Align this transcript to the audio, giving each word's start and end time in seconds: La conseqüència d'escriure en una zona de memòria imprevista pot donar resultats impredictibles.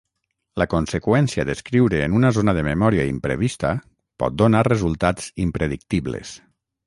La 0.59 0.65
conseqüència 0.69 1.43
d'escriure 1.49 1.99
en 2.05 2.15
una 2.21 2.31
zona 2.37 2.55
de 2.59 2.63
memòria 2.69 3.05
imprevista 3.11 3.75
pot 4.23 4.39
donar 4.45 4.65
resultats 4.71 5.29
impredictibles. 5.47 6.35